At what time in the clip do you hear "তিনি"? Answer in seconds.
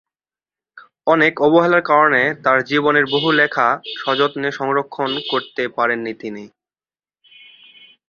6.21-6.43